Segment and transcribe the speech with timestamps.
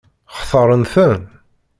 [0.39, 1.21] Xtaṛen-ten?